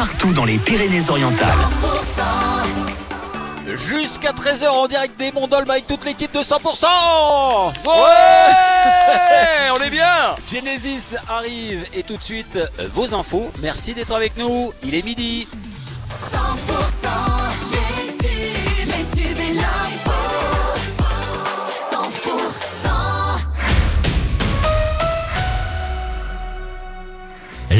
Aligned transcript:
partout 0.00 0.32
dans 0.32 0.46
les 0.46 0.56
Pyrénées-Orientales. 0.56 1.58
Jusqu'à 3.76 4.32
13h 4.32 4.66
en 4.68 4.88
direct 4.88 5.18
des 5.18 5.30
Mondolmes 5.30 5.68
avec 5.68 5.86
toute 5.86 6.06
l'équipe 6.06 6.32
de 6.32 6.38
100% 6.38 6.86
Ouais 7.84 7.92
On 9.76 9.82
est 9.82 9.90
bien 9.90 10.34
Genesis 10.50 11.16
arrive 11.28 11.84
et 11.92 12.02
tout 12.02 12.16
de 12.16 12.22
suite 12.22 12.58
vos 12.94 13.12
infos. 13.14 13.52
Merci 13.60 13.92
d'être 13.92 14.14
avec 14.14 14.38
nous. 14.38 14.72
Il 14.82 14.94
est 14.94 15.04
midi. 15.04 15.46
100% 16.32 16.99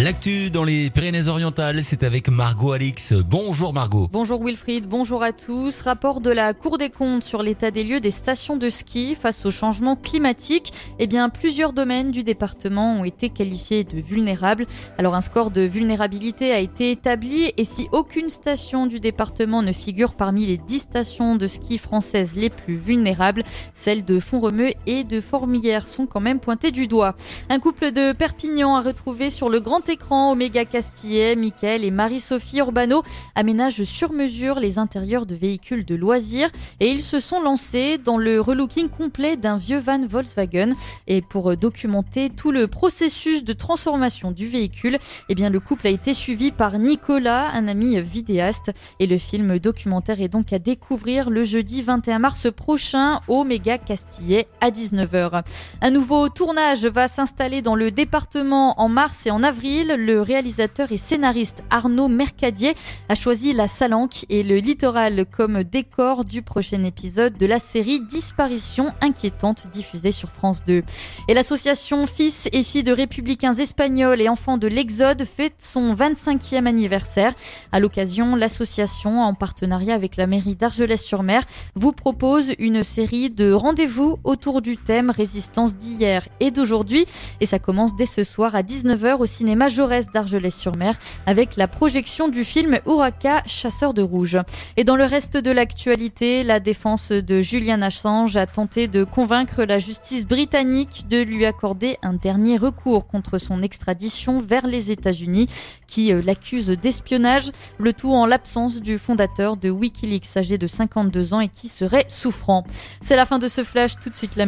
L'actu 0.03 0.49
dans 0.49 0.65
les 0.65 0.89
Pyrénées-Orientales, 0.89 1.85
c'est 1.85 2.05
avec 2.05 2.31
Margot 2.31 2.73
Alix. 2.73 3.13
Bonjour 3.13 3.75
Margot. 3.75 4.09
Bonjour 4.11 4.43
Wilfried, 4.43 4.87
bonjour 4.87 5.23
à 5.23 5.33
tous. 5.33 5.83
Rapport 5.83 6.23
de 6.23 6.31
la 6.31 6.55
Cour 6.55 6.79
des 6.79 6.89
comptes 6.89 7.23
sur 7.23 7.43
l'état 7.43 7.71
des 7.71 7.85
lieux 7.85 8.01
des 8.01 8.11
stations 8.11 8.57
de 8.57 8.71
ski 8.71 9.15
face 9.15 9.45
au 9.45 9.51
changement 9.51 9.97
climatique. 9.97 10.73
Eh 10.99 11.07
bien, 11.07 11.29
plusieurs 11.29 11.75
domaines 11.75 12.13
du 12.13 12.25
département 12.25 12.95
ont 12.95 13.05
été 13.05 13.29
qualifiés 13.29 13.85
de 13.85 14.01
vulnérables. 14.01 14.65
Alors, 14.97 15.15
un 15.15 15.21
score 15.21 15.51
de 15.51 15.61
vulnérabilité 15.61 16.51
a 16.51 16.61
été 16.61 16.93
établi 16.93 17.53
et 17.59 17.65
si 17.67 17.87
aucune 17.93 18.31
station 18.31 18.87
du 18.87 19.01
département 19.01 19.61
ne 19.61 19.73
figure 19.73 20.15
parmi 20.15 20.47
les 20.47 20.57
10 20.57 20.79
stations 20.79 21.37
de 21.37 21.47
ski 21.47 21.77
françaises 21.77 22.37
les 22.37 22.49
plus 22.49 22.77
vulnérables, 22.77 23.43
celles 23.75 24.07
de 24.07 24.19
Font-Romeu 24.19 24.71
et 24.87 25.05
de 25.05 25.21
Formiguères 25.21 25.87
sont 25.87 26.07
quand 26.07 26.21
même 26.21 26.41
pointées 26.41 26.71
du 26.71 26.87
doigt. 26.89 27.17
Un 27.51 27.59
couple 27.59 27.93
de 27.93 28.13
Perpignan 28.15 28.77
a 28.77 28.81
retrouvé 28.81 29.29
sur 29.29 29.51
le 29.51 29.61
grand 29.61 29.90
écran 29.91 30.33
Oméga 30.33 30.65
Castillet, 30.65 31.35
Mickaël 31.35 31.85
et 31.85 31.91
Marie-Sophie 31.91 32.59
Urbano 32.59 33.03
aménagent 33.35 33.83
sur 33.83 34.13
mesure 34.13 34.61
les 34.61 34.79
intérieurs 34.79 35.27
de 35.27 35.35
véhicules 35.35 35.85
de 35.85 35.97
loisirs 35.97 36.51
et 36.79 36.91
ils 36.91 37.03
se 37.03 37.19
sont 37.19 37.41
lancés 37.41 37.99
dans 37.99 38.17
le 38.17 38.41
relooking 38.41 38.89
complet 38.89 39.37
d'un 39.37 39.57
vieux 39.57 39.79
van 39.79 40.07
Volkswagen. 40.07 40.75
Et 41.09 41.23
pour 41.23 41.57
documenter 41.57 42.31
tout 42.31 42.53
le 42.53 42.69
processus 42.69 43.43
de 43.43 43.53
transformation 43.53 44.31
du 44.31 44.47
véhicule, 44.47 44.99
eh 45.29 45.35
bien 45.35 45.51
le 45.51 45.59
couple 45.59 45.89
a 45.89 45.91
été 45.91 46.15
suivi 46.15 46.53
par 46.53 46.79
Nicolas, 46.79 47.51
un 47.53 47.67
ami 47.67 48.01
vidéaste. 48.01 48.71
Et 49.01 49.07
le 49.07 49.19
film 49.19 49.59
documentaire 49.59 50.21
est 50.21 50.29
donc 50.29 50.53
à 50.53 50.59
découvrir 50.61 51.31
le 51.31 51.43
jeudi 51.43 51.83
21 51.83 52.21
mars 52.21 52.47
prochain 52.55 53.21
au 53.27 53.43
Méga 53.43 53.79
Castillet 53.79 54.47
à 54.61 54.71
19h. 54.71 55.43
Un 55.81 55.91
nouveau 55.91 56.29
tournage 56.29 56.87
va 56.87 57.09
s'installer 57.09 57.63
dans 57.63 57.75
le 57.75 57.91
département 57.91 58.81
en 58.81 58.89
mars 58.89 59.27
et 59.27 59.31
en 59.31 59.43
avril. 59.43 59.80
Le 59.83 60.21
réalisateur 60.21 60.93
et 60.93 60.99
scénariste 60.99 61.65
Arnaud 61.71 62.09
Mercadier 62.09 62.75
a 63.09 63.15
choisi 63.15 63.55
la 63.55 63.67
Salanque 63.67 64.27
et 64.29 64.43
le 64.43 64.57
littoral 64.57 65.25
comme 65.25 65.65
décor 65.65 66.27
du 66.27 66.43
prochain 66.43 66.85
épisode 66.85 67.39
de 67.39 67.47
la 67.47 67.59
série 67.59 68.03
Disparition 68.03 68.93
inquiétante 69.01 69.69
diffusée 69.73 70.13
sur 70.13 70.29
France 70.29 70.63
2. 70.67 70.83
Et 71.29 71.35
l'association 71.35 72.07
Fils 72.07 72.47
et 72.53 72.63
filles 72.63 72.83
de 72.83 72.93
républicains 72.93 73.55
espagnols 73.55 74.21
et 74.21 74.29
enfants 74.29 74.59
de 74.59 74.69
l'Exode 74.69 75.25
fête 75.25 75.57
son 75.61 75.95
25e 75.95 76.67
anniversaire. 76.67 77.33
À 77.73 77.81
l'occasion, 77.81 78.37
l'association, 78.37 79.23
en 79.23 79.33
partenariat 79.33 79.95
avec 79.95 80.17
la 80.17 80.27
mairie 80.27 80.57
d'Argelès-sur-Mer, 80.57 81.45
vous 81.75 81.93
propose 81.93 82.53
une 82.59 82.83
série 82.83 83.31
de 83.31 83.51
rendez-vous 83.51 84.19
autour 84.25 84.61
du 84.61 84.77
thème 84.77 85.09
résistance 85.09 85.75
d'hier 85.75 86.29
et 86.39 86.51
d'aujourd'hui. 86.51 87.07
Et 87.41 87.47
ça 87.47 87.59
commence 87.59 87.97
dès 87.97 88.07
ce 88.07 88.25
soir 88.25 88.55
à 88.55 88.63
19h 88.63 89.17
au 89.21 89.27
cinéma 89.27 89.70
Jaurès 89.71 90.11
d'Argelès-sur-Mer 90.13 90.95
avec 91.25 91.57
la 91.57 91.69
projection 91.69 92.29
du 92.29 92.45
film 92.45 92.79
Uraka, 92.87 93.43
chasseur 93.47 93.95
de 93.95 94.03
rouge. 94.03 94.37
Et 94.77 94.85
dans 94.85 94.97
le 94.97 95.05
reste 95.05 95.37
de 95.39 95.51
l'actualité, 95.51 96.43
la 96.43 96.61
défense 96.61 97.13
de 97.13 97.41
Julian 97.41 97.81
Assange 97.81 98.37
a 98.37 98.47
tenté 98.47 98.89
de 98.89 99.05
convaincre 99.05 99.65
la 99.65 99.79
justice 99.79 100.27
britannique 100.27 101.07
de 101.09 101.23
lui 101.23 101.47
accorder 101.47 101.97
un 102.03 102.13
dernier 102.13 102.59
recours 102.59 103.07
contre 103.07 103.39
son 103.39 103.63
extradition 103.63 104.39
vers 104.41 104.67
les 104.67 104.91
États-Unis 104.91 105.47
qui 105.87 106.13
euh, 106.13 106.23
l'accuse 106.23 106.69
d'espionnage, 106.69 107.51
le 107.79 107.93
tout 107.93 108.13
en 108.13 108.27
l'absence 108.27 108.81
du 108.81 108.99
fondateur 108.99 109.57
de 109.57 109.71
Wikileaks 109.71 110.37
âgé 110.37 110.59
de 110.59 110.67
52 110.67 111.35
ans 111.35 111.41
et 111.41 111.49
qui 111.49 111.69
serait 111.69 112.05
souffrant. 112.09 112.65
C'est 113.03 113.17
la 113.17 113.27
fin 113.27 113.39
de 113.39 113.49
ce 113.49 113.65
flash, 113.65 113.99
tout 113.99 114.11
de 114.11 114.15
suite 114.15 114.37
la. 114.37 114.47